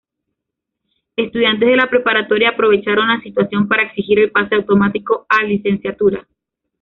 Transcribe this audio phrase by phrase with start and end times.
[1.15, 6.27] Estudiantes de la preparatoria aprovecharon la situación para exigir el pase automático a licenciatura.